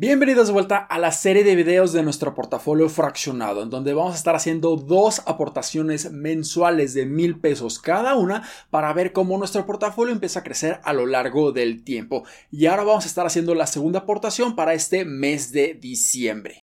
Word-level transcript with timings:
Bienvenidos 0.00 0.46
de 0.46 0.54
vuelta 0.54 0.78
a 0.78 0.98
la 0.98 1.12
serie 1.12 1.44
de 1.44 1.54
videos 1.54 1.92
de 1.92 2.02
nuestro 2.02 2.34
portafolio 2.34 2.88
fraccionado, 2.88 3.62
en 3.62 3.68
donde 3.68 3.92
vamos 3.92 4.14
a 4.14 4.16
estar 4.16 4.34
haciendo 4.34 4.76
dos 4.76 5.20
aportaciones 5.26 6.10
mensuales 6.10 6.94
de 6.94 7.04
mil 7.04 7.38
pesos 7.38 7.78
cada 7.78 8.14
una 8.14 8.48
para 8.70 8.94
ver 8.94 9.12
cómo 9.12 9.36
nuestro 9.36 9.66
portafolio 9.66 10.14
empieza 10.14 10.40
a 10.40 10.42
crecer 10.42 10.80
a 10.84 10.94
lo 10.94 11.04
largo 11.04 11.52
del 11.52 11.84
tiempo. 11.84 12.24
Y 12.50 12.64
ahora 12.64 12.84
vamos 12.84 13.04
a 13.04 13.08
estar 13.08 13.26
haciendo 13.26 13.54
la 13.54 13.66
segunda 13.66 13.98
aportación 13.98 14.56
para 14.56 14.72
este 14.72 15.04
mes 15.04 15.52
de 15.52 15.74
diciembre. 15.74 16.59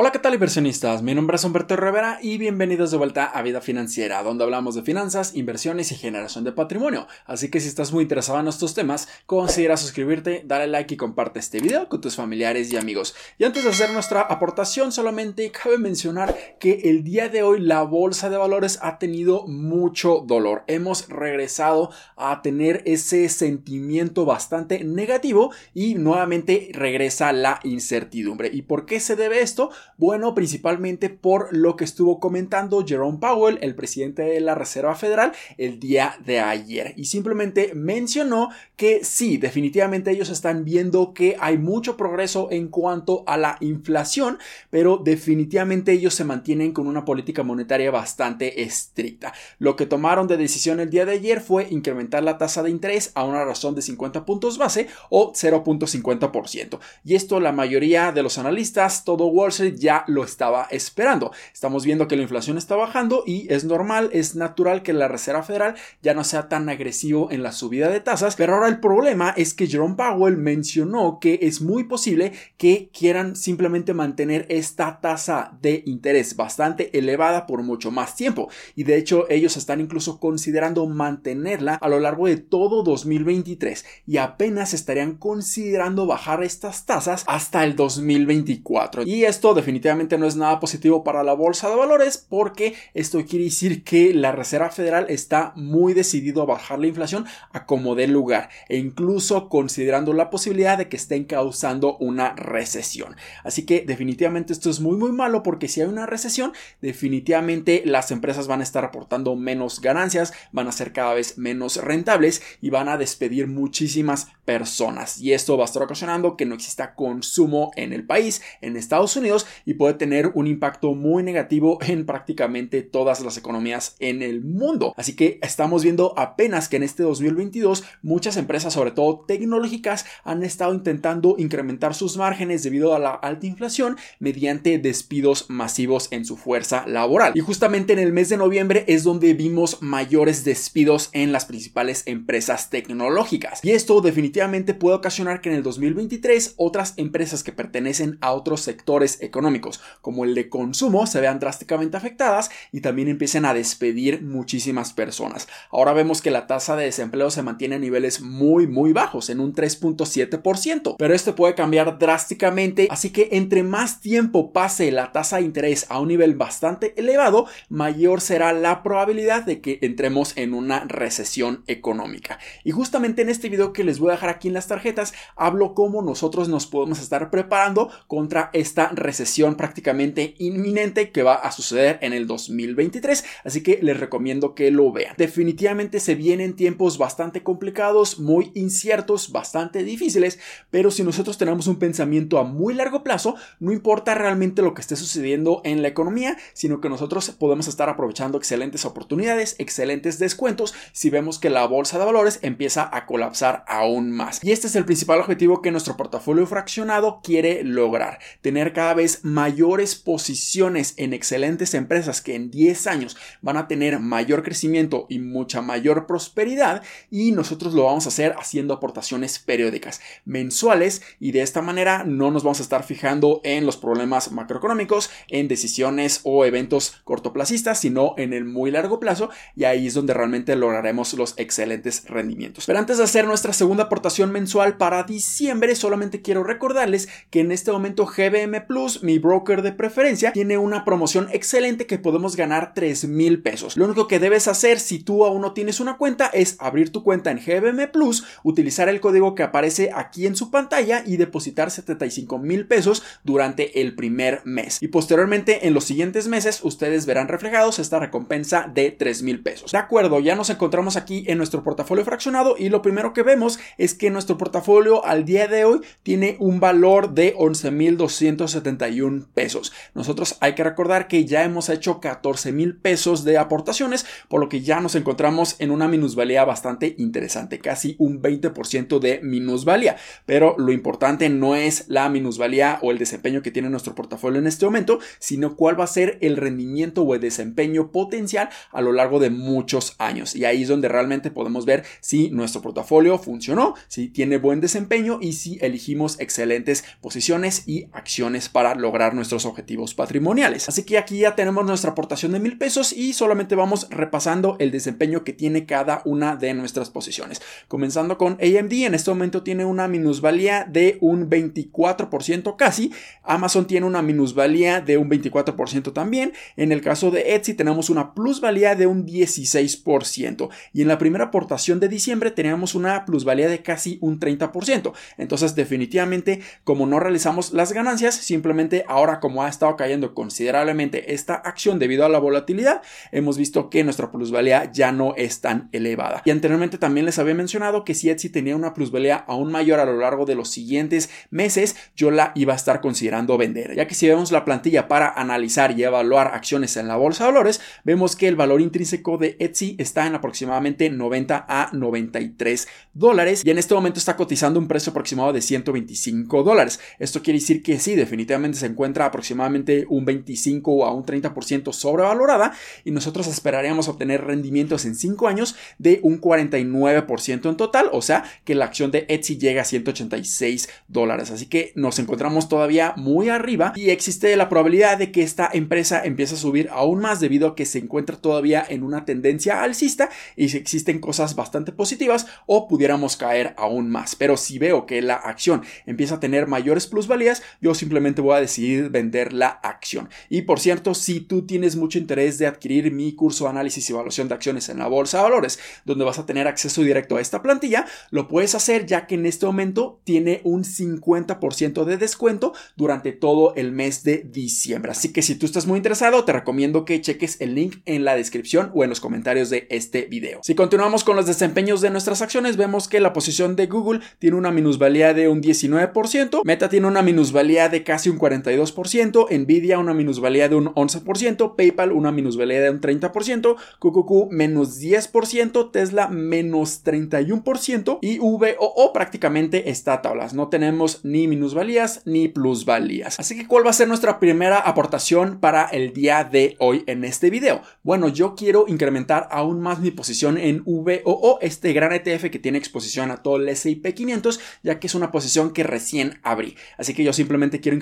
Hola, 0.00 0.12
¿qué 0.12 0.20
tal 0.20 0.34
inversionistas? 0.34 1.02
Mi 1.02 1.12
nombre 1.12 1.34
es 1.34 1.42
Humberto 1.42 1.74
Rivera 1.74 2.20
y 2.22 2.38
bienvenidos 2.38 2.92
de 2.92 2.96
vuelta 2.96 3.24
a 3.24 3.42
Vida 3.42 3.60
Financiera, 3.60 4.22
donde 4.22 4.44
hablamos 4.44 4.76
de 4.76 4.82
finanzas, 4.82 5.34
inversiones 5.34 5.90
y 5.90 5.96
generación 5.96 6.44
de 6.44 6.52
patrimonio. 6.52 7.08
Así 7.26 7.50
que 7.50 7.58
si 7.58 7.66
estás 7.66 7.92
muy 7.92 8.02
interesado 8.02 8.38
en 8.38 8.46
estos 8.46 8.74
temas, 8.74 9.08
considera 9.26 9.76
suscribirte, 9.76 10.44
dale 10.46 10.68
like 10.68 10.94
y 10.94 10.96
comparte 10.96 11.40
este 11.40 11.58
video 11.58 11.88
con 11.88 12.00
tus 12.00 12.14
familiares 12.14 12.72
y 12.72 12.76
amigos. 12.76 13.16
Y 13.38 13.44
antes 13.44 13.64
de 13.64 13.70
hacer 13.70 13.90
nuestra 13.90 14.20
aportación, 14.20 14.92
solamente 14.92 15.50
cabe 15.50 15.78
mencionar 15.78 16.32
que 16.60 16.82
el 16.84 17.02
día 17.02 17.28
de 17.28 17.42
hoy 17.42 17.58
la 17.58 17.82
bolsa 17.82 18.30
de 18.30 18.36
valores 18.36 18.78
ha 18.82 19.00
tenido 19.00 19.48
mucho 19.48 20.22
dolor. 20.24 20.62
Hemos 20.68 21.08
regresado 21.08 21.90
a 22.14 22.40
tener 22.40 22.84
ese 22.86 23.28
sentimiento 23.28 24.24
bastante 24.24 24.84
negativo 24.84 25.50
y 25.74 25.96
nuevamente 25.96 26.68
regresa 26.72 27.32
la 27.32 27.58
incertidumbre. 27.64 28.48
¿Y 28.52 28.62
por 28.62 28.86
qué 28.86 29.00
se 29.00 29.16
debe 29.16 29.40
esto? 29.40 29.72
Bueno, 29.96 30.34
principalmente 30.34 31.08
por 31.08 31.48
lo 31.50 31.76
que 31.76 31.84
estuvo 31.84 32.20
comentando 32.20 32.84
Jerome 32.86 33.18
Powell, 33.18 33.58
el 33.62 33.74
presidente 33.74 34.22
de 34.22 34.40
la 34.40 34.54
Reserva 34.54 34.94
Federal, 34.94 35.32
el 35.56 35.80
día 35.80 36.16
de 36.24 36.40
ayer. 36.40 36.94
Y 36.96 37.06
simplemente 37.06 37.72
mencionó 37.74 38.50
que 38.76 39.04
sí, 39.04 39.38
definitivamente 39.38 40.10
ellos 40.10 40.30
están 40.30 40.64
viendo 40.64 41.12
que 41.14 41.36
hay 41.40 41.58
mucho 41.58 41.96
progreso 41.96 42.48
en 42.50 42.68
cuanto 42.68 43.24
a 43.26 43.36
la 43.36 43.56
inflación, 43.60 44.38
pero 44.70 44.98
definitivamente 44.98 45.92
ellos 45.92 46.14
se 46.14 46.24
mantienen 46.24 46.72
con 46.72 46.86
una 46.86 47.04
política 47.04 47.42
monetaria 47.42 47.90
bastante 47.90 48.62
estricta. 48.62 49.32
Lo 49.58 49.74
que 49.74 49.86
tomaron 49.86 50.28
de 50.28 50.36
decisión 50.36 50.80
el 50.80 50.90
día 50.90 51.06
de 51.06 51.12
ayer 51.12 51.40
fue 51.40 51.66
incrementar 51.70 52.22
la 52.22 52.38
tasa 52.38 52.62
de 52.62 52.70
interés 52.70 53.10
a 53.14 53.24
una 53.24 53.44
razón 53.44 53.74
de 53.74 53.82
50 53.82 54.24
puntos 54.24 54.58
base 54.58 54.88
o 55.10 55.32
0.50%. 55.32 56.78
Y 57.04 57.14
esto 57.14 57.40
la 57.40 57.52
mayoría 57.52 58.12
de 58.12 58.22
los 58.22 58.38
analistas, 58.38 59.04
todo 59.04 59.26
Wall 59.26 59.48
Street, 59.48 59.77
ya 59.78 60.04
lo 60.06 60.24
estaba 60.24 60.66
esperando. 60.70 61.32
Estamos 61.52 61.84
viendo 61.84 62.08
que 62.08 62.16
la 62.16 62.22
inflación 62.22 62.58
está 62.58 62.76
bajando 62.76 63.22
y 63.26 63.52
es 63.52 63.64
normal, 63.64 64.10
es 64.12 64.34
natural 64.34 64.82
que 64.82 64.92
la 64.92 65.08
Reserva 65.08 65.42
Federal 65.42 65.74
ya 66.02 66.14
no 66.14 66.24
sea 66.24 66.48
tan 66.48 66.68
agresivo 66.68 67.30
en 67.30 67.42
la 67.42 67.52
subida 67.52 67.88
de 67.88 68.00
tasas, 68.00 68.36
pero 68.36 68.54
ahora 68.54 68.68
el 68.68 68.80
problema 68.80 69.34
es 69.36 69.54
que 69.54 69.66
Jerome 69.66 69.96
Powell 69.96 70.36
mencionó 70.36 71.18
que 71.20 71.38
es 71.42 71.60
muy 71.60 71.84
posible 71.84 72.32
que 72.56 72.90
quieran 72.92 73.36
simplemente 73.36 73.94
mantener 73.94 74.46
esta 74.48 75.00
tasa 75.00 75.56
de 75.60 75.82
interés 75.86 76.36
bastante 76.36 76.96
elevada 76.98 77.46
por 77.46 77.62
mucho 77.62 77.90
más 77.90 78.16
tiempo 78.16 78.48
y 78.74 78.84
de 78.84 78.96
hecho 78.96 79.26
ellos 79.28 79.56
están 79.56 79.80
incluso 79.80 80.18
considerando 80.20 80.86
mantenerla 80.86 81.74
a 81.74 81.88
lo 81.88 82.00
largo 82.00 82.26
de 82.26 82.36
todo 82.36 82.82
2023 82.82 83.84
y 84.06 84.16
apenas 84.18 84.74
estarían 84.74 85.16
considerando 85.16 86.06
bajar 86.06 86.42
estas 86.42 86.86
tasas 86.86 87.24
hasta 87.26 87.64
el 87.64 87.76
2024 87.76 89.02
y 89.04 89.24
esto 89.24 89.54
definitivamente 89.58 90.16
no 90.16 90.26
es 90.26 90.36
nada 90.36 90.60
positivo 90.60 91.04
para 91.04 91.22
la 91.22 91.34
bolsa 91.34 91.68
de 91.68 91.76
valores 91.76 92.16
porque 92.16 92.74
esto 92.94 93.24
quiere 93.26 93.44
decir 93.44 93.84
que 93.84 94.14
la 94.14 94.32
Reserva 94.32 94.70
Federal 94.70 95.06
está 95.08 95.52
muy 95.56 95.92
decidido 95.92 96.42
a 96.42 96.46
bajar 96.46 96.78
la 96.78 96.86
inflación 96.86 97.26
a 97.52 97.66
como 97.66 97.94
dé 97.94 98.06
lugar 98.06 98.48
e 98.68 98.76
incluso 98.76 99.48
considerando 99.48 100.12
la 100.12 100.30
posibilidad 100.30 100.78
de 100.78 100.88
que 100.88 100.96
estén 100.96 101.24
causando 101.24 101.96
una 101.98 102.34
recesión. 102.34 103.16
Así 103.44 103.66
que 103.66 103.84
definitivamente 103.86 104.52
esto 104.52 104.70
es 104.70 104.80
muy 104.80 104.96
muy 104.96 105.12
malo 105.12 105.42
porque 105.42 105.68
si 105.68 105.80
hay 105.80 105.88
una 105.88 106.06
recesión 106.06 106.52
definitivamente 106.80 107.82
las 107.84 108.10
empresas 108.10 108.46
van 108.46 108.60
a 108.60 108.64
estar 108.64 108.84
aportando 108.84 109.36
menos 109.36 109.80
ganancias, 109.80 110.32
van 110.52 110.68
a 110.68 110.72
ser 110.72 110.92
cada 110.92 111.14
vez 111.14 111.36
menos 111.36 111.76
rentables 111.76 112.42
y 112.60 112.70
van 112.70 112.88
a 112.88 112.96
despedir 112.96 113.48
muchísimas 113.48 114.28
personas 114.44 115.20
y 115.20 115.32
esto 115.32 115.56
va 115.56 115.64
a 115.64 115.66
estar 115.66 115.82
ocasionando 115.82 116.36
que 116.36 116.46
no 116.46 116.54
exista 116.54 116.94
consumo 116.94 117.72
en 117.76 117.92
el 117.92 118.06
país, 118.06 118.40
en 118.60 118.76
Estados 118.76 119.16
Unidos 119.16 119.46
y 119.64 119.74
puede 119.74 119.94
tener 119.94 120.30
un 120.34 120.46
impacto 120.46 120.94
muy 120.94 121.22
negativo 121.22 121.78
en 121.82 122.06
prácticamente 122.06 122.82
todas 122.82 123.20
las 123.20 123.36
economías 123.36 123.96
en 123.98 124.22
el 124.22 124.42
mundo. 124.42 124.94
Así 124.96 125.14
que 125.14 125.38
estamos 125.42 125.82
viendo 125.82 126.14
apenas 126.18 126.68
que 126.68 126.76
en 126.76 126.82
este 126.82 127.02
2022 127.02 127.84
muchas 128.02 128.36
empresas, 128.36 128.72
sobre 128.74 128.90
todo 128.90 129.24
tecnológicas, 129.26 130.06
han 130.24 130.42
estado 130.42 130.74
intentando 130.74 131.36
incrementar 131.38 131.94
sus 131.94 132.16
márgenes 132.16 132.62
debido 132.62 132.94
a 132.94 132.98
la 132.98 133.10
alta 133.10 133.46
inflación 133.46 133.96
mediante 134.18 134.78
despidos 134.78 135.46
masivos 135.48 136.08
en 136.10 136.24
su 136.24 136.36
fuerza 136.36 136.86
laboral. 136.86 137.32
Y 137.34 137.40
justamente 137.40 137.92
en 137.92 137.98
el 137.98 138.12
mes 138.12 138.28
de 138.28 138.36
noviembre 138.36 138.84
es 138.86 139.04
donde 139.04 139.34
vimos 139.34 139.78
mayores 139.80 140.44
despidos 140.44 141.10
en 141.12 141.32
las 141.32 141.46
principales 141.46 142.02
empresas 142.06 142.70
tecnológicas. 142.70 143.64
Y 143.64 143.70
esto 143.70 144.00
definitivamente 144.00 144.74
puede 144.74 144.96
ocasionar 144.96 145.40
que 145.40 145.50
en 145.50 145.56
el 145.56 145.62
2023 145.62 146.54
otras 146.56 146.94
empresas 146.96 147.42
que 147.42 147.52
pertenecen 147.52 148.18
a 148.20 148.32
otros 148.32 148.60
sectores 148.60 149.20
económicos 149.20 149.37
económicos 149.38 149.80
como 150.00 150.24
el 150.24 150.34
de 150.34 150.48
consumo 150.48 151.06
se 151.06 151.20
vean 151.20 151.38
drásticamente 151.38 151.96
afectadas 151.96 152.50
y 152.72 152.80
también 152.80 153.06
empiecen 153.06 153.44
a 153.44 153.54
despedir 153.54 154.22
muchísimas 154.22 154.92
personas. 154.92 155.46
Ahora 155.70 155.92
vemos 155.92 156.20
que 156.20 156.32
la 156.32 156.48
tasa 156.48 156.74
de 156.74 156.86
desempleo 156.86 157.30
se 157.30 157.42
mantiene 157.42 157.76
a 157.76 157.78
niveles 157.78 158.20
muy 158.20 158.66
muy 158.66 158.92
bajos, 158.92 159.30
en 159.30 159.38
un 159.38 159.54
3.7%, 159.54 160.96
pero 160.98 161.14
esto 161.14 161.36
puede 161.36 161.54
cambiar 161.54 161.98
drásticamente, 162.00 162.88
así 162.90 163.10
que 163.10 163.28
entre 163.32 163.62
más 163.62 164.00
tiempo 164.00 164.52
pase 164.52 164.90
la 164.90 165.12
tasa 165.12 165.36
de 165.36 165.42
interés 165.42 165.86
a 165.88 166.00
un 166.00 166.08
nivel 166.08 166.34
bastante 166.34 166.94
elevado, 166.96 167.46
mayor 167.68 168.20
será 168.20 168.52
la 168.52 168.82
probabilidad 168.82 169.44
de 169.44 169.60
que 169.60 169.78
entremos 169.82 170.36
en 170.36 170.52
una 170.52 170.80
recesión 170.80 171.62
económica. 171.68 172.40
Y 172.64 172.72
justamente 172.72 173.22
en 173.22 173.28
este 173.28 173.48
video 173.48 173.72
que 173.72 173.84
les 173.84 174.00
voy 174.00 174.08
a 174.08 174.12
dejar 174.12 174.30
aquí 174.30 174.48
en 174.48 174.54
las 174.54 174.66
tarjetas, 174.66 175.14
hablo 175.36 175.74
cómo 175.74 176.02
nosotros 176.02 176.48
nos 176.48 176.66
podemos 176.66 176.98
estar 176.98 177.30
preparando 177.30 177.90
contra 178.08 178.50
esta 178.52 178.88
recesión 178.88 179.27
prácticamente 179.56 180.34
inminente 180.38 181.10
que 181.10 181.22
va 181.22 181.34
a 181.34 181.52
suceder 181.52 181.98
en 182.02 182.12
el 182.12 182.26
2023, 182.26 183.24
así 183.44 183.62
que 183.62 183.78
les 183.82 183.98
recomiendo 183.98 184.54
que 184.54 184.70
lo 184.70 184.92
vean. 184.92 185.14
Definitivamente 185.16 186.00
se 186.00 186.14
vienen 186.14 186.56
tiempos 186.56 186.98
bastante 186.98 187.42
complicados, 187.42 188.18
muy 188.18 188.50
inciertos, 188.54 189.32
bastante 189.32 189.84
difíciles, 189.84 190.38
pero 190.70 190.90
si 190.90 191.02
nosotros 191.02 191.38
tenemos 191.38 191.66
un 191.66 191.78
pensamiento 191.78 192.38
a 192.38 192.44
muy 192.44 192.74
largo 192.74 193.02
plazo, 193.02 193.36
no 193.60 193.72
importa 193.72 194.14
realmente 194.14 194.62
lo 194.62 194.74
que 194.74 194.80
esté 194.80 194.96
sucediendo 194.96 195.60
en 195.64 195.82
la 195.82 195.88
economía, 195.88 196.36
sino 196.52 196.80
que 196.80 196.88
nosotros 196.88 197.30
podemos 197.30 197.68
estar 197.68 197.88
aprovechando 197.88 198.38
excelentes 198.38 198.84
oportunidades, 198.84 199.56
excelentes 199.58 200.18
descuentos 200.18 200.74
si 200.92 201.10
vemos 201.10 201.38
que 201.38 201.50
la 201.50 201.66
bolsa 201.66 201.98
de 201.98 202.04
valores 202.04 202.38
empieza 202.42 202.88
a 202.92 203.06
colapsar 203.06 203.64
aún 203.66 204.10
más. 204.10 204.42
Y 204.42 204.52
este 204.52 204.66
es 204.66 204.76
el 204.76 204.84
principal 204.84 205.20
objetivo 205.20 205.62
que 205.62 205.70
nuestro 205.70 205.96
portafolio 205.96 206.46
fraccionado 206.46 207.20
quiere 207.22 207.62
lograr, 207.64 208.18
tener 208.40 208.72
cada 208.72 208.94
vez 208.94 209.17
mayores 209.24 209.94
posiciones 209.94 210.94
en 210.96 211.12
excelentes 211.12 211.74
empresas 211.74 212.20
que 212.20 212.34
en 212.34 212.50
10 212.50 212.86
años 212.86 213.16
van 213.42 213.56
a 213.56 213.68
tener 213.68 214.00
mayor 214.00 214.42
crecimiento 214.42 215.06
y 215.08 215.18
mucha 215.18 215.62
mayor 215.62 216.06
prosperidad 216.06 216.82
y 217.10 217.32
nosotros 217.32 217.74
lo 217.74 217.84
vamos 217.84 218.06
a 218.06 218.08
hacer 218.08 218.34
haciendo 218.38 218.74
aportaciones 218.74 219.38
periódicas 219.38 220.00
mensuales 220.24 221.02
y 221.20 221.32
de 221.32 221.42
esta 221.42 221.62
manera 221.62 222.04
no 222.04 222.30
nos 222.30 222.42
vamos 222.42 222.60
a 222.60 222.62
estar 222.62 222.84
fijando 222.84 223.40
en 223.44 223.66
los 223.66 223.76
problemas 223.76 224.32
macroeconómicos, 224.32 225.10
en 225.28 225.48
decisiones 225.48 226.20
o 226.24 226.44
eventos 226.44 227.00
cortoplacistas, 227.04 227.80
sino 227.80 228.14
en 228.16 228.32
el 228.32 228.44
muy 228.44 228.70
largo 228.70 229.00
plazo 229.00 229.30
y 229.54 229.64
ahí 229.64 229.86
es 229.86 229.94
donde 229.94 230.14
realmente 230.14 230.56
lograremos 230.56 231.14
los 231.14 231.34
excelentes 231.36 232.04
rendimientos. 232.06 232.66
Pero 232.66 232.78
antes 232.78 232.98
de 232.98 233.04
hacer 233.04 233.26
nuestra 233.26 233.52
segunda 233.52 233.84
aportación 233.84 234.30
mensual 234.30 234.76
para 234.76 235.02
diciembre, 235.04 235.74
solamente 235.74 236.22
quiero 236.22 236.44
recordarles 236.44 237.08
que 237.30 237.40
en 237.40 237.52
este 237.52 237.72
momento 237.72 238.06
GBM 238.06 238.66
Plus 238.66 239.02
mi 239.08 239.18
broker 239.18 239.62
de 239.62 239.72
preferencia, 239.72 240.32
tiene 240.32 240.58
una 240.58 240.84
promoción 240.84 241.28
excelente 241.32 241.86
que 241.86 241.98
podemos 241.98 242.36
ganar 242.36 242.74
3 242.74 243.08
mil 243.08 243.40
pesos. 243.40 243.74
Lo 243.74 243.86
único 243.86 244.06
que 244.06 244.18
debes 244.18 244.48
hacer 244.48 244.80
si 244.80 244.98
tú 244.98 245.24
aún 245.24 245.40
no 245.40 245.54
tienes 245.54 245.80
una 245.80 245.96
cuenta 245.96 246.26
es 246.26 246.56
abrir 246.58 246.92
tu 246.92 247.02
cuenta 247.02 247.30
en 247.30 247.38
GBM 247.38 247.90
Plus, 247.90 248.26
utilizar 248.42 248.90
el 248.90 249.00
código 249.00 249.34
que 249.34 249.42
aparece 249.42 249.92
aquí 249.94 250.26
en 250.26 250.36
su 250.36 250.50
pantalla 250.50 251.02
y 251.06 251.16
depositar 251.16 251.70
75 251.70 252.38
mil 252.38 252.66
pesos 252.66 253.02
durante 253.24 253.80
el 253.80 253.94
primer 253.94 254.42
mes. 254.44 254.76
Y 254.82 254.88
posteriormente 254.88 255.66
en 255.66 255.72
los 255.72 255.84
siguientes 255.84 256.28
meses 256.28 256.60
ustedes 256.62 257.06
verán 257.06 257.28
reflejados 257.28 257.78
esta 257.78 257.98
recompensa 257.98 258.70
de 258.70 258.90
3 258.90 259.22
mil 259.22 259.42
pesos. 259.42 259.72
De 259.72 259.78
acuerdo, 259.78 260.20
ya 260.20 260.36
nos 260.36 260.50
encontramos 260.50 260.96
aquí 260.96 261.24
en 261.28 261.38
nuestro 261.38 261.64
portafolio 261.64 262.04
fraccionado 262.04 262.56
y 262.58 262.68
lo 262.68 262.82
primero 262.82 263.14
que 263.14 263.22
vemos 263.22 263.58
es 263.78 263.94
que 263.94 264.10
nuestro 264.10 264.36
portafolio 264.36 265.02
al 265.06 265.24
día 265.24 265.48
de 265.48 265.64
hoy 265.64 265.80
tiene 266.02 266.36
un 266.40 266.60
valor 266.60 267.14
de 267.14 267.34
11.271 267.36 268.97
31 268.98 269.26
pesos. 269.34 269.72
Nosotros 269.94 270.36
hay 270.40 270.54
que 270.54 270.64
recordar 270.64 271.08
que 271.08 271.24
ya 271.24 271.44
hemos 271.44 271.68
hecho 271.68 272.00
14 272.00 272.52
mil 272.52 272.76
pesos 272.76 273.24
de 273.24 273.38
aportaciones, 273.38 274.06
por 274.28 274.40
lo 274.40 274.48
que 274.48 274.60
ya 274.60 274.80
nos 274.80 274.94
encontramos 274.94 275.56
en 275.58 275.70
una 275.70 275.88
minusvalía 275.88 276.44
bastante 276.44 276.94
interesante, 276.98 277.60
casi 277.60 277.96
un 277.98 278.20
20% 278.20 278.98
de 278.98 279.20
minusvalía. 279.22 279.96
Pero 280.26 280.54
lo 280.58 280.72
importante 280.72 281.28
no 281.28 281.54
es 281.54 281.84
la 281.88 282.08
minusvalía 282.08 282.78
o 282.82 282.90
el 282.90 282.98
desempeño 282.98 283.42
que 283.42 283.50
tiene 283.50 283.70
nuestro 283.70 283.94
portafolio 283.94 284.38
en 284.38 284.46
este 284.46 284.64
momento, 284.64 284.98
sino 285.18 285.56
cuál 285.56 285.78
va 285.78 285.84
a 285.84 285.88
ser 285.88 286.18
el 286.20 286.36
rendimiento 286.36 287.02
o 287.02 287.14
el 287.14 287.20
desempeño 287.20 287.92
potencial 287.92 288.48
a 288.72 288.80
lo 288.80 288.92
largo 288.92 289.18
de 289.18 289.30
muchos 289.30 289.94
años. 289.98 290.34
Y 290.34 290.44
ahí 290.44 290.62
es 290.62 290.68
donde 290.68 290.88
realmente 290.88 291.30
podemos 291.30 291.64
ver 291.64 291.84
si 292.00 292.30
nuestro 292.30 292.62
portafolio 292.62 293.18
funcionó, 293.18 293.74
si 293.88 294.08
tiene 294.08 294.38
buen 294.38 294.60
desempeño 294.60 295.18
y 295.20 295.32
si 295.32 295.58
elegimos 295.60 296.18
excelentes 296.20 296.84
posiciones 297.00 297.66
y 297.66 297.88
acciones 297.92 298.48
para 298.48 298.74
lograr 298.88 299.12
nuestros 299.12 299.44
objetivos 299.44 299.92
patrimoniales. 299.92 300.66
Así 300.70 300.84
que 300.84 300.96
aquí 300.96 301.18
ya 301.18 301.36
tenemos 301.36 301.66
nuestra 301.66 301.90
aportación 301.90 302.32
de 302.32 302.40
mil 302.40 302.56
pesos 302.56 302.94
y 302.94 303.12
solamente 303.12 303.54
vamos 303.54 303.86
repasando 303.90 304.56
el 304.60 304.70
desempeño 304.70 305.24
que 305.24 305.34
tiene 305.34 305.66
cada 305.66 306.00
una 306.06 306.36
de 306.36 306.54
nuestras 306.54 306.88
posiciones. 306.88 307.42
Comenzando 307.68 308.16
con 308.16 308.38
AMD, 308.40 308.72
en 308.72 308.94
este 308.94 309.10
momento 309.10 309.42
tiene 309.42 309.66
una 309.66 309.88
minusvalía 309.88 310.64
de 310.64 310.96
un 311.02 311.28
24% 311.28 312.56
casi. 312.56 312.90
Amazon 313.24 313.66
tiene 313.66 313.84
una 313.84 314.00
minusvalía 314.00 314.80
de 314.80 314.96
un 314.96 315.10
24% 315.10 315.92
también. 315.92 316.32
En 316.56 316.72
el 316.72 316.80
caso 316.80 317.10
de 317.10 317.34
Etsy 317.34 317.52
tenemos 317.52 317.90
una 317.90 318.14
plusvalía 318.14 318.74
de 318.74 318.86
un 318.86 319.04
16%. 319.04 320.48
Y 320.72 320.80
en 320.80 320.88
la 320.88 320.96
primera 320.96 321.26
aportación 321.26 321.78
de 321.78 321.88
diciembre 321.88 322.30
teníamos 322.30 322.74
una 322.74 323.04
plusvalía 323.04 323.50
de 323.50 323.60
casi 323.60 323.98
un 324.00 324.18
30%. 324.18 324.94
Entonces 325.18 325.54
definitivamente 325.54 326.40
como 326.64 326.86
no 326.86 327.00
realizamos 327.00 327.52
las 327.52 327.72
ganancias, 327.72 328.14
simplemente 328.14 328.67
ahora 328.88 329.20
como 329.20 329.42
ha 329.42 329.48
estado 329.48 329.76
cayendo 329.76 330.14
considerablemente 330.14 331.14
esta 331.14 331.34
acción 331.34 331.78
debido 331.78 332.04
a 332.04 332.08
la 332.08 332.18
volatilidad, 332.18 332.82
hemos 333.12 333.38
visto 333.38 333.70
que 333.70 333.84
nuestra 333.84 334.10
plusvalía 334.10 334.70
ya 334.72 334.92
no 334.92 335.14
es 335.16 335.40
tan 335.40 335.68
elevada. 335.72 336.22
Y 336.24 336.30
anteriormente 336.30 336.78
también 336.78 337.06
les 337.06 337.18
había 337.18 337.34
mencionado 337.34 337.84
que 337.84 337.94
si 337.94 338.10
Etsy 338.10 338.28
tenía 338.28 338.56
una 338.56 338.74
plusvalía 338.74 339.16
aún 339.16 339.50
mayor 339.50 339.80
a 339.80 339.84
lo 339.84 339.96
largo 339.96 340.24
de 340.24 340.34
los 340.34 340.50
siguientes 340.50 341.10
meses, 341.30 341.76
yo 341.96 342.10
la 342.10 342.32
iba 342.34 342.52
a 342.52 342.56
estar 342.56 342.80
considerando 342.80 343.38
vender. 343.38 343.74
Ya 343.74 343.86
que 343.86 343.94
si 343.94 344.08
vemos 344.08 344.32
la 344.32 344.44
plantilla 344.44 344.88
para 344.88 345.08
analizar 345.08 345.78
y 345.78 345.84
evaluar 345.84 346.28
acciones 346.34 346.76
en 346.76 346.88
la 346.88 346.96
bolsa 346.96 347.24
de 347.24 347.32
valores, 347.32 347.60
vemos 347.84 348.16
que 348.16 348.28
el 348.28 348.36
valor 348.36 348.60
intrínseco 348.60 349.18
de 349.18 349.36
Etsy 349.38 349.76
está 349.78 350.06
en 350.06 350.14
aproximadamente 350.14 350.90
90 350.90 351.46
a 351.48 351.70
93 351.72 352.68
dólares 352.92 353.42
y 353.44 353.50
en 353.50 353.58
este 353.58 353.74
momento 353.74 353.98
está 353.98 354.16
cotizando 354.16 354.58
un 354.58 354.68
precio 354.68 354.90
aproximado 354.90 355.32
de 355.32 355.40
125 355.40 356.42
dólares. 356.42 356.80
Esto 356.98 357.22
quiere 357.22 357.38
decir 357.38 357.62
que 357.62 357.78
sí, 357.78 357.94
definitivamente 357.94 358.57
se 358.58 358.66
encuentra 358.66 359.06
aproximadamente 359.06 359.86
un 359.88 360.04
25 360.04 360.84
a 360.84 360.92
un 360.92 361.04
30% 361.04 361.72
sobrevalorada 361.72 362.52
y 362.84 362.90
nosotros 362.90 363.26
esperaríamos 363.26 363.88
obtener 363.88 364.24
rendimientos 364.24 364.84
en 364.84 364.94
5 364.94 365.28
años 365.28 365.56
de 365.78 366.00
un 366.02 366.20
49% 366.20 367.48
en 367.48 367.56
total, 367.56 367.88
o 367.92 368.02
sea 368.02 368.24
que 368.44 368.54
la 368.54 368.66
acción 368.66 368.90
de 368.90 369.06
Etsy 369.08 369.38
llega 369.38 369.62
a 369.62 369.64
186 369.64 370.68
dólares. 370.88 371.30
Así 371.30 371.46
que 371.46 371.72
nos 371.74 371.98
encontramos 371.98 372.48
todavía 372.48 372.94
muy 372.96 373.28
arriba 373.28 373.72
y 373.76 373.90
existe 373.90 374.36
la 374.36 374.48
probabilidad 374.48 374.98
de 374.98 375.12
que 375.12 375.22
esta 375.22 375.48
empresa 375.52 376.02
empiece 376.04 376.34
a 376.34 376.38
subir 376.38 376.68
aún 376.70 377.00
más 377.00 377.20
debido 377.20 377.48
a 377.48 377.56
que 377.56 377.66
se 377.66 377.78
encuentra 377.78 378.16
todavía 378.16 378.64
en 378.68 378.82
una 378.82 379.04
tendencia 379.04 379.62
alcista 379.62 380.10
y 380.36 380.48
si 380.48 380.56
existen 380.56 380.98
cosas 380.98 381.34
bastante 381.34 381.72
positivas 381.72 382.26
o 382.46 382.68
pudiéramos 382.68 383.16
caer 383.16 383.54
aún 383.56 383.90
más. 383.90 384.16
Pero 384.16 384.36
si 384.36 384.58
veo 384.58 384.86
que 384.86 385.02
la 385.02 385.14
acción 385.14 385.62
empieza 385.86 386.16
a 386.16 386.20
tener 386.20 386.46
mayores 386.46 386.86
plusvalías, 386.86 387.42
yo 387.60 387.74
simplemente 387.74 388.20
voy 388.20 388.36
a 388.36 388.40
decidir 388.48 388.88
vender 388.88 389.32
la 389.32 389.48
acción. 389.48 390.08
Y 390.28 390.42
por 390.42 390.58
cierto, 390.58 390.94
si 390.94 391.20
tú 391.20 391.46
tienes 391.46 391.76
mucho 391.76 391.98
interés 391.98 392.38
de 392.38 392.46
adquirir 392.46 392.90
mi 392.90 393.14
curso 393.14 393.44
de 393.44 393.50
análisis 393.50 393.88
y 393.88 393.92
evaluación 393.92 394.28
de 394.28 394.34
acciones 394.34 394.68
en 394.68 394.78
la 394.78 394.88
bolsa 394.88 395.18
de 395.18 395.24
valores, 395.24 395.58
donde 395.84 396.04
vas 396.04 396.18
a 396.18 396.26
tener 396.26 396.48
acceso 396.48 396.82
directo 396.82 397.16
a 397.16 397.20
esta 397.20 397.42
plantilla, 397.42 397.86
lo 398.10 398.26
puedes 398.26 398.54
hacer 398.54 398.86
ya 398.86 399.06
que 399.06 399.16
en 399.16 399.26
este 399.26 399.46
momento 399.46 400.00
tiene 400.04 400.40
un 400.44 400.64
50% 400.64 401.84
de 401.84 401.96
descuento 401.98 402.54
durante 402.76 403.12
todo 403.12 403.54
el 403.54 403.72
mes 403.72 404.02
de 404.02 404.18
diciembre. 404.18 404.92
Así 404.92 405.12
que 405.12 405.22
si 405.22 405.34
tú 405.34 405.46
estás 405.46 405.66
muy 405.66 405.76
interesado, 405.76 406.24
te 406.24 406.32
recomiendo 406.32 406.84
que 406.84 407.00
cheques 407.00 407.40
el 407.40 407.54
link 407.54 407.76
en 407.84 408.04
la 408.04 408.16
descripción 408.16 408.70
o 408.74 408.82
en 408.82 408.90
los 408.90 409.00
comentarios 409.00 409.50
de 409.50 409.66
este 409.70 410.02
video. 410.02 410.40
Si 410.42 410.54
continuamos 410.54 411.04
con 411.04 411.16
los 411.16 411.26
desempeños 411.26 411.80
de 411.80 411.90
nuestras 411.90 412.22
acciones, 412.22 412.56
vemos 412.56 412.88
que 412.88 413.00
la 413.00 413.12
posición 413.12 413.56
de 413.56 413.66
Google 413.66 414.00
tiene 414.18 414.36
una 414.36 414.50
minusvalía 414.50 415.12
de 415.12 415.28
un 415.28 415.42
19%, 415.42 416.40
Meta 416.44 416.68
tiene 416.68 416.86
una 416.86 417.02
minusvalía 417.02 417.68
de 417.68 417.84
casi 417.84 418.08
un 418.08 418.18
42%, 418.42 419.28
Nvidia 419.30 419.78
una 419.78 419.94
minusvalía 419.94 420.48
de 420.48 420.56
un 420.56 420.66
11%, 420.74 421.54
PayPal 421.56 421.92
una 421.92 422.12
minusvalía 422.12 422.60
de 422.60 422.70
un 422.70 422.80
30%, 422.80 423.56
QQQ 423.78 424.30
menos 424.30 424.80
10%, 424.80 425.70
Tesla 425.70 426.08
menos 426.08 426.84
31% 426.84 427.98
y 428.02 428.18
VOO 428.18 428.92
prácticamente 428.92 429.70
está 429.70 429.94
a 429.94 430.02
tablas. 430.02 430.34
No 430.34 430.48
tenemos 430.48 431.04
ni 431.04 431.28
minusvalías 431.28 432.02
ni 432.04 432.28
plusvalías. 432.28 433.18
Así 433.18 433.36
que, 433.36 433.46
¿cuál 433.46 433.66
va 433.66 433.70
a 433.70 433.74
ser 433.74 433.88
nuestra 433.88 434.20
primera 434.20 434.58
aportación 434.58 435.40
para 435.40 435.66
el 435.66 435.92
día 435.92 436.24
de 436.24 436.56
hoy 436.58 436.84
en 436.86 437.04
este 437.04 437.30
video? 437.30 437.62
Bueno, 437.82 438.08
yo 438.08 438.34
quiero 438.34 438.64
incrementar 438.68 439.28
aún 439.30 439.60
más 439.60 439.80
mi 439.80 439.90
posición 439.90 440.38
en 440.38 440.62
VOO, 440.64 441.38
este 441.40 441.72
gran 441.72 441.92
ETF 441.92 442.30
que 442.30 442.38
tiene 442.38 442.58
exposición 442.58 443.10
a 443.10 443.22
todo 443.22 443.36
el 443.36 443.48
S&P 443.48 443.94
500, 443.94 444.40
ya 444.62 444.78
que 444.78 444.86
es 444.86 444.94
una 444.94 445.10
posición 445.10 445.52
que 445.52 445.62
recién 445.62 446.20
abrí. 446.22 446.56
Así 446.76 446.94
que 446.94 447.04
yo 447.04 447.12
simplemente 447.12 447.60
quiero 447.60 447.76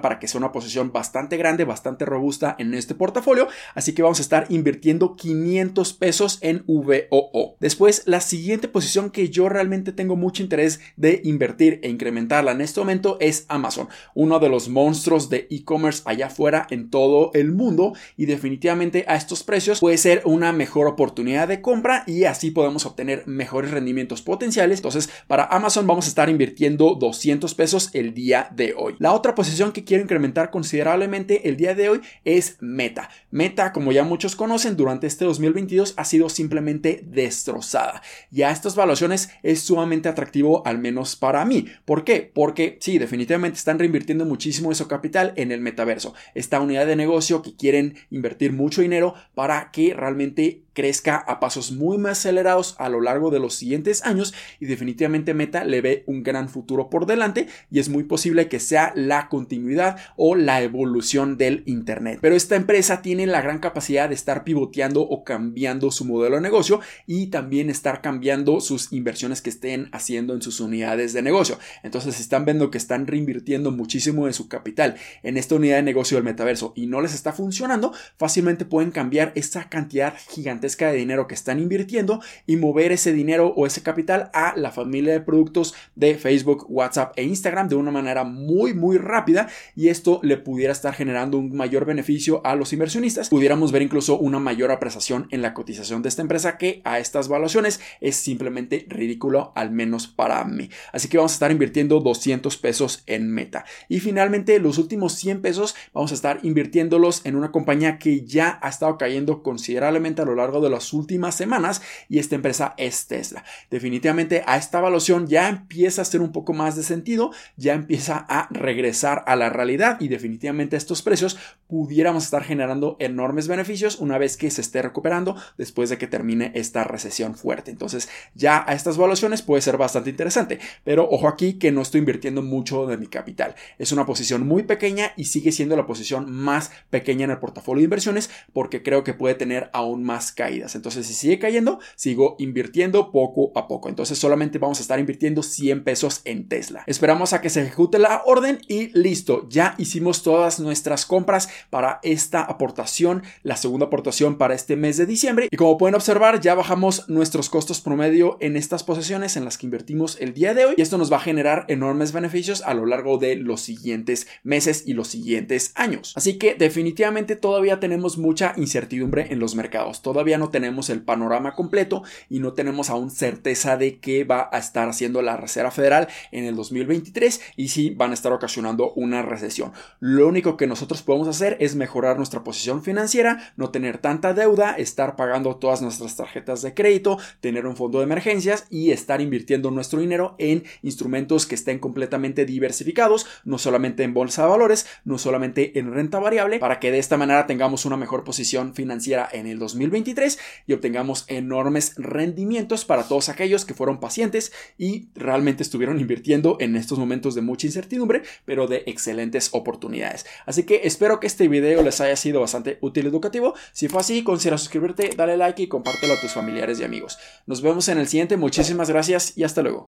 para 0.00 0.18
que 0.18 0.28
sea 0.28 0.38
una 0.38 0.52
posición 0.52 0.92
bastante 0.92 1.36
grande, 1.36 1.64
bastante 1.64 2.04
robusta 2.04 2.56
en 2.58 2.74
este 2.74 2.94
portafolio. 2.94 3.48
Así 3.74 3.92
que 3.92 4.02
vamos 4.02 4.18
a 4.18 4.22
estar 4.22 4.46
invirtiendo 4.48 5.16
500 5.16 5.92
pesos 5.94 6.38
en 6.40 6.64
VOO. 6.66 7.56
Después, 7.60 8.02
la 8.06 8.20
siguiente 8.20 8.68
posición 8.68 9.10
que 9.10 9.28
yo 9.28 9.48
realmente 9.48 9.92
tengo 9.92 10.16
mucho 10.16 10.42
interés 10.42 10.80
de 10.96 11.20
invertir 11.24 11.80
e 11.82 11.88
incrementarla 11.88 12.52
en 12.52 12.60
este 12.60 12.80
momento 12.80 13.16
es 13.20 13.46
Amazon, 13.48 13.88
uno 14.14 14.38
de 14.38 14.48
los 14.48 14.68
monstruos 14.68 15.28
de 15.28 15.46
e-commerce 15.50 16.02
allá 16.04 16.26
afuera 16.26 16.66
en 16.70 16.90
todo 16.90 17.30
el 17.34 17.52
mundo 17.52 17.94
y 18.16 18.26
definitivamente 18.26 19.04
a 19.08 19.16
estos 19.16 19.42
precios 19.42 19.80
puede 19.80 19.98
ser 19.98 20.22
una 20.24 20.52
mejor 20.52 20.86
oportunidad 20.86 21.48
de 21.48 21.60
compra 21.60 22.04
y 22.06 22.24
así 22.24 22.50
podemos 22.50 22.86
obtener 22.86 23.26
mejores 23.26 23.70
rendimientos 23.70 24.22
potenciales. 24.22 24.78
Entonces, 24.78 25.10
para 25.26 25.44
Amazon 25.44 25.86
vamos 25.86 26.06
a 26.06 26.08
estar 26.08 26.28
invirtiendo 26.28 26.94
200 26.94 27.54
pesos 27.54 27.90
el 27.92 28.14
día 28.14 28.48
de 28.54 28.74
hoy. 28.76 28.94
La 28.98 29.12
otra 29.12 29.34
posición 29.34 29.72
que 29.72 29.81
quiero 29.84 30.02
incrementar 30.02 30.50
considerablemente 30.50 31.48
el 31.48 31.56
día 31.56 31.74
de 31.74 31.88
hoy 31.88 32.00
es 32.24 32.56
Meta. 32.60 33.10
Meta, 33.30 33.72
como 33.72 33.92
ya 33.92 34.04
muchos 34.04 34.36
conocen, 34.36 34.76
durante 34.76 35.06
este 35.06 35.24
2022 35.24 35.94
ha 35.96 36.04
sido 36.04 36.28
simplemente 36.28 37.02
destrozada. 37.04 38.02
Y 38.30 38.42
a 38.42 38.50
estas 38.50 38.74
valuaciones 38.74 39.30
es 39.42 39.60
sumamente 39.60 40.08
atractivo, 40.08 40.66
al 40.66 40.78
menos 40.78 41.16
para 41.16 41.44
mí. 41.44 41.66
¿Por 41.84 42.04
qué? 42.04 42.30
Porque 42.32 42.78
sí, 42.80 42.98
definitivamente 42.98 43.58
están 43.58 43.78
reinvirtiendo 43.78 44.24
muchísimo 44.24 44.70
de 44.70 44.74
su 44.74 44.88
capital 44.88 45.32
en 45.36 45.52
el 45.52 45.60
metaverso. 45.60 46.14
Esta 46.34 46.60
unidad 46.60 46.86
de 46.86 46.96
negocio 46.96 47.42
que 47.42 47.56
quieren 47.56 47.94
invertir 48.10 48.52
mucho 48.52 48.82
dinero 48.82 49.14
para 49.34 49.70
que 49.70 49.94
realmente 49.94 50.62
crezca 50.74 51.16
a 51.16 51.40
pasos 51.40 51.72
muy 51.72 51.98
más 51.98 52.12
acelerados 52.12 52.76
a 52.78 52.88
lo 52.88 53.00
largo 53.00 53.30
de 53.30 53.40
los 53.40 53.54
siguientes 53.54 54.04
años 54.04 54.32
y 54.60 54.66
definitivamente 54.66 55.34
Meta 55.34 55.64
le 55.64 55.80
ve 55.80 56.04
un 56.06 56.22
gran 56.22 56.48
futuro 56.48 56.88
por 56.88 57.06
delante 57.06 57.48
y 57.70 57.78
es 57.80 57.88
muy 57.88 58.04
posible 58.04 58.48
que 58.48 58.60
sea 58.60 58.92
la 58.94 59.28
continuidad 59.28 59.96
o 60.16 60.34
la 60.36 60.62
evolución 60.62 61.36
del 61.36 61.62
Internet. 61.66 62.18
Pero 62.20 62.36
esta 62.36 62.56
empresa 62.56 63.02
tiene 63.02 63.26
la 63.26 63.42
gran 63.42 63.58
capacidad 63.58 64.08
de 64.08 64.14
estar 64.14 64.44
pivoteando 64.44 65.02
o 65.02 65.24
cambiando 65.24 65.90
su 65.90 66.04
modelo 66.04 66.36
de 66.36 66.42
negocio 66.42 66.80
y 67.06 67.26
también 67.26 67.70
estar 67.70 68.00
cambiando 68.00 68.60
sus 68.60 68.92
inversiones 68.92 69.42
que 69.42 69.50
estén 69.50 69.88
haciendo 69.92 70.34
en 70.34 70.42
sus 70.42 70.60
unidades 70.60 71.12
de 71.12 71.22
negocio. 71.22 71.58
Entonces, 71.82 72.14
si 72.16 72.22
están 72.22 72.44
viendo 72.44 72.70
que 72.70 72.78
están 72.78 73.06
reinvirtiendo 73.06 73.70
muchísimo 73.70 74.26
de 74.26 74.32
su 74.32 74.48
capital 74.48 74.96
en 75.22 75.36
esta 75.36 75.56
unidad 75.56 75.76
de 75.76 75.82
negocio 75.82 76.16
del 76.16 76.24
metaverso 76.24 76.72
y 76.76 76.86
no 76.86 77.00
les 77.00 77.14
está 77.14 77.32
funcionando, 77.32 77.92
fácilmente 78.16 78.64
pueden 78.64 78.90
cambiar 78.90 79.32
esa 79.34 79.68
cantidad 79.68 80.14
gigante 80.30 80.61
de 80.62 80.96
dinero 80.96 81.26
que 81.26 81.34
están 81.34 81.60
invirtiendo 81.60 82.20
y 82.46 82.56
mover 82.56 82.92
ese 82.92 83.12
dinero 83.12 83.52
o 83.56 83.66
ese 83.66 83.82
capital 83.82 84.30
a 84.32 84.54
la 84.56 84.72
familia 84.72 85.12
de 85.12 85.20
productos 85.20 85.74
de 85.94 86.14
Facebook, 86.14 86.66
WhatsApp 86.68 87.12
e 87.16 87.24
Instagram 87.24 87.68
de 87.68 87.74
una 87.74 87.90
manera 87.90 88.24
muy 88.24 88.74
muy 88.74 88.96
rápida 88.96 89.48
y 89.76 89.88
esto 89.88 90.20
le 90.22 90.36
pudiera 90.36 90.72
estar 90.72 90.94
generando 90.94 91.38
un 91.38 91.54
mayor 91.54 91.84
beneficio 91.84 92.40
a 92.44 92.54
los 92.54 92.72
inversionistas. 92.72 93.28
Pudiéramos 93.28 93.72
ver 93.72 93.82
incluso 93.82 94.18
una 94.18 94.38
mayor 94.38 94.70
apreciación 94.70 95.28
en 95.30 95.42
la 95.42 95.54
cotización 95.54 96.02
de 96.02 96.08
esta 96.08 96.22
empresa 96.22 96.58
que 96.58 96.80
a 96.84 96.98
estas 96.98 97.28
valuaciones 97.28 97.80
es 98.00 98.16
simplemente 98.16 98.86
ridículo 98.88 99.52
al 99.54 99.70
menos 99.70 100.06
para 100.06 100.44
mí. 100.44 100.70
Así 100.92 101.08
que 101.08 101.16
vamos 101.16 101.32
a 101.32 101.34
estar 101.34 101.50
invirtiendo 101.50 102.00
200 102.00 102.56
pesos 102.58 103.02
en 103.06 103.30
Meta. 103.30 103.64
Y 103.88 104.00
finalmente 104.00 104.58
los 104.58 104.78
últimos 104.78 105.14
100 105.14 105.42
pesos 105.42 105.74
vamos 105.92 106.12
a 106.12 106.14
estar 106.14 106.40
invirtiéndolos 106.42 107.24
en 107.24 107.36
una 107.36 107.50
compañía 107.50 107.98
que 107.98 108.24
ya 108.24 108.58
ha 108.62 108.68
estado 108.68 108.98
cayendo 108.98 109.42
considerablemente 109.42 110.22
a 110.22 110.24
lo 110.24 110.34
largo 110.34 110.51
de 110.60 110.70
las 110.70 110.92
últimas 110.92 111.34
semanas 111.34 111.82
y 112.08 112.18
esta 112.18 112.34
empresa 112.34 112.74
es 112.76 113.06
Tesla. 113.06 113.44
Definitivamente 113.70 114.42
a 114.46 114.56
esta 114.56 114.78
evaluación 114.78 115.26
ya 115.26 115.48
empieza 115.48 116.00
a 116.00 116.04
hacer 116.04 116.20
un 116.20 116.32
poco 116.32 116.52
más 116.52 116.76
de 116.76 116.82
sentido, 116.82 117.30
ya 117.56 117.74
empieza 117.74 118.26
a 118.28 118.48
regresar 118.50 119.24
a 119.26 119.36
la 119.36 119.50
realidad 119.50 120.00
y 120.00 120.08
definitivamente 120.08 120.76
estos 120.76 121.02
precios 121.02 121.38
pudiéramos 121.66 122.24
estar 122.24 122.44
generando 122.44 122.96
enormes 122.98 123.48
beneficios 123.48 123.98
una 123.98 124.18
vez 124.18 124.36
que 124.36 124.50
se 124.50 124.60
esté 124.60 124.82
recuperando 124.82 125.36
después 125.56 125.88
de 125.90 125.98
que 125.98 126.06
termine 126.06 126.52
esta 126.54 126.84
recesión 126.84 127.34
fuerte. 127.34 127.70
Entonces 127.70 128.08
ya 128.34 128.64
a 128.66 128.74
estas 128.74 128.96
evaluaciones 128.96 129.42
puede 129.42 129.62
ser 129.62 129.78
bastante 129.78 130.10
interesante, 130.10 130.58
pero 130.84 131.08
ojo 131.10 131.28
aquí 131.28 131.54
que 131.54 131.72
no 131.72 131.82
estoy 131.82 132.00
invirtiendo 132.00 132.42
mucho 132.42 132.86
de 132.86 132.96
mi 132.96 133.06
capital. 133.06 133.54
Es 133.78 133.92
una 133.92 134.06
posición 134.06 134.46
muy 134.46 134.64
pequeña 134.64 135.12
y 135.16 135.24
sigue 135.24 135.52
siendo 135.52 135.76
la 135.76 135.86
posición 135.86 136.30
más 136.30 136.70
pequeña 136.90 137.24
en 137.24 137.30
el 137.30 137.38
portafolio 137.38 137.80
de 137.80 137.84
inversiones 137.84 138.30
porque 138.52 138.82
creo 138.82 139.04
que 139.04 139.14
puede 139.14 139.34
tener 139.34 139.70
aún 139.72 140.04
más 140.04 140.32
caídas. 140.42 140.74
Entonces 140.74 141.06
si 141.06 141.14
sigue 141.14 141.38
cayendo, 141.38 141.78
sigo 141.94 142.34
invirtiendo 142.40 143.12
poco 143.12 143.52
a 143.54 143.68
poco. 143.68 143.88
Entonces 143.88 144.18
solamente 144.18 144.58
vamos 144.58 144.80
a 144.80 144.82
estar 144.82 144.98
invirtiendo 144.98 145.44
100 145.44 145.84
pesos 145.84 146.20
en 146.24 146.48
Tesla. 146.48 146.82
Esperamos 146.88 147.32
a 147.32 147.40
que 147.40 147.48
se 147.48 147.62
ejecute 147.62 148.00
la 148.00 148.22
orden 148.26 148.58
y 148.66 148.88
listo, 148.98 149.46
ya 149.48 149.76
hicimos 149.78 150.24
todas 150.24 150.58
nuestras 150.58 151.06
compras 151.06 151.48
para 151.70 152.00
esta 152.02 152.42
aportación, 152.42 153.22
la 153.44 153.56
segunda 153.56 153.86
aportación 153.86 154.36
para 154.36 154.54
este 154.54 154.74
mes 154.74 154.96
de 154.96 155.06
diciembre. 155.06 155.46
Y 155.48 155.56
como 155.56 155.78
pueden 155.78 155.94
observar, 155.94 156.40
ya 156.40 156.56
bajamos 156.56 157.08
nuestros 157.08 157.48
costos 157.48 157.80
promedio 157.80 158.36
en 158.40 158.56
estas 158.56 158.82
posiciones 158.82 159.36
en 159.36 159.44
las 159.44 159.58
que 159.58 159.66
invertimos 159.66 160.16
el 160.20 160.34
día 160.34 160.54
de 160.54 160.64
hoy 160.64 160.74
y 160.76 160.82
esto 160.82 160.98
nos 160.98 161.12
va 161.12 161.18
a 161.18 161.20
generar 161.20 161.66
enormes 161.68 162.10
beneficios 162.12 162.62
a 162.62 162.74
lo 162.74 162.84
largo 162.84 163.18
de 163.18 163.36
los 163.36 163.60
siguientes 163.60 164.26
meses 164.42 164.82
y 164.86 164.94
los 164.94 165.06
siguientes 165.06 165.70
años. 165.76 166.14
Así 166.16 166.36
que 166.36 166.56
definitivamente 166.56 167.36
todavía 167.36 167.78
tenemos 167.78 168.18
mucha 168.18 168.54
incertidumbre 168.56 169.28
en 169.30 169.38
los 169.38 169.54
mercados. 169.54 170.02
Todavía 170.02 170.31
no 170.38 170.50
tenemos 170.50 170.90
el 170.90 171.02
panorama 171.02 171.54
completo 171.54 172.02
y 172.28 172.40
no 172.40 172.52
tenemos 172.52 172.90
aún 172.90 173.10
certeza 173.10 173.76
de 173.76 173.98
qué 173.98 174.24
va 174.24 174.48
a 174.52 174.58
estar 174.58 174.88
haciendo 174.88 175.22
la 175.22 175.36
Reserva 175.36 175.70
Federal 175.70 176.08
en 176.30 176.44
el 176.44 176.56
2023 176.56 177.40
y 177.56 177.68
si 177.68 177.90
van 177.90 178.10
a 178.10 178.14
estar 178.14 178.32
ocasionando 178.32 178.92
una 178.94 179.22
recesión. 179.22 179.72
Lo 180.00 180.28
único 180.28 180.56
que 180.56 180.66
nosotros 180.66 181.02
podemos 181.02 181.28
hacer 181.28 181.56
es 181.60 181.74
mejorar 181.74 182.16
nuestra 182.16 182.44
posición 182.44 182.82
financiera, 182.82 183.52
no 183.56 183.70
tener 183.70 183.98
tanta 183.98 184.34
deuda, 184.34 184.72
estar 184.72 185.16
pagando 185.16 185.56
todas 185.56 185.82
nuestras 185.82 186.16
tarjetas 186.16 186.62
de 186.62 186.74
crédito, 186.74 187.18
tener 187.40 187.66
un 187.66 187.76
fondo 187.76 187.98
de 187.98 188.04
emergencias 188.04 188.66
y 188.70 188.90
estar 188.90 189.20
invirtiendo 189.20 189.70
nuestro 189.70 190.00
dinero 190.00 190.34
en 190.38 190.64
instrumentos 190.82 191.46
que 191.46 191.54
estén 191.54 191.78
completamente 191.78 192.44
diversificados, 192.44 193.26
no 193.44 193.58
solamente 193.58 194.02
en 194.02 194.14
bolsa 194.14 194.42
de 194.42 194.48
valores, 194.48 194.86
no 195.04 195.18
solamente 195.18 195.78
en 195.78 195.92
renta 195.92 196.18
variable, 196.18 196.58
para 196.58 196.80
que 196.80 196.90
de 196.90 196.98
esta 196.98 197.16
manera 197.16 197.46
tengamos 197.46 197.84
una 197.84 197.96
mejor 197.96 198.24
posición 198.24 198.74
financiera 198.74 199.28
en 199.32 199.46
el 199.46 199.58
2023 199.58 200.21
y 200.66 200.72
obtengamos 200.72 201.24
enormes 201.28 201.94
rendimientos 201.96 202.84
para 202.84 203.04
todos 203.04 203.28
aquellos 203.28 203.64
que 203.64 203.74
fueron 203.74 204.00
pacientes 204.00 204.52
y 204.78 205.08
realmente 205.14 205.62
estuvieron 205.62 206.00
invirtiendo 206.00 206.56
en 206.60 206.76
estos 206.76 206.98
momentos 206.98 207.34
de 207.34 207.42
mucha 207.42 207.66
incertidumbre, 207.66 208.22
pero 208.44 208.66
de 208.66 208.84
excelentes 208.86 209.50
oportunidades. 209.52 210.26
Así 210.46 210.64
que 210.64 210.82
espero 210.84 211.20
que 211.20 211.26
este 211.26 211.48
video 211.48 211.82
les 211.82 212.00
haya 212.00 212.16
sido 212.16 212.40
bastante 212.40 212.78
útil 212.80 213.04
y 213.04 213.08
educativo. 213.08 213.54
Si 213.72 213.88
fue 213.88 214.00
así, 214.00 214.22
considera 214.24 214.58
suscribirte, 214.58 215.10
dale 215.16 215.36
like 215.36 215.62
y 215.62 215.68
compártelo 215.68 216.14
a 216.14 216.20
tus 216.20 216.32
familiares 216.32 216.80
y 216.80 216.84
amigos. 216.84 217.18
Nos 217.46 217.62
vemos 217.62 217.88
en 217.88 217.98
el 217.98 218.08
siguiente. 218.08 218.36
Muchísimas 218.36 218.88
gracias 218.88 219.36
y 219.36 219.44
hasta 219.44 219.62
luego. 219.62 219.91